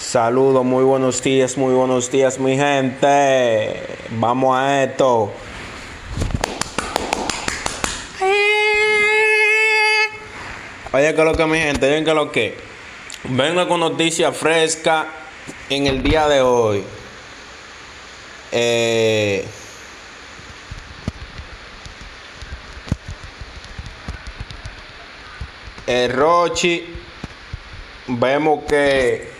[0.00, 3.86] Saludos, muy buenos días, muy buenos días, mi gente.
[4.12, 5.30] Vamos a esto.
[10.92, 12.58] Oye, que lo que mi gente, oye, que lo que.
[13.24, 15.04] Vengo con noticias frescas
[15.68, 16.82] en el día de hoy.
[18.52, 19.44] Eh,
[25.86, 26.86] el Rochi,
[28.08, 29.39] vemos que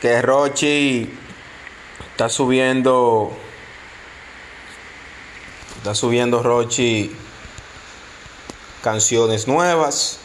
[0.00, 1.10] Que Rochi
[2.10, 3.32] está subiendo.
[5.78, 7.14] Está subiendo Rochi
[8.82, 10.20] canciones nuevas.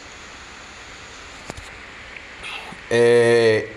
[2.90, 3.72] Eh,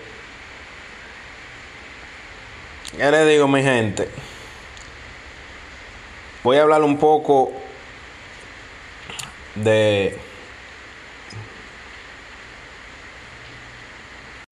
[2.96, 4.08] ¿Qué le digo, mi gente?
[6.42, 7.52] Voy a hablar un poco
[9.54, 10.18] de